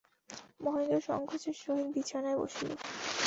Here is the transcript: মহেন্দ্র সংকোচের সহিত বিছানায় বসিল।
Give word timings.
মহেন্দ্র 0.59 0.97
সংকোচের 1.07 1.55
সহিত 1.55 1.87
বিছানায় 1.95 2.37
বসিল। 2.37 2.71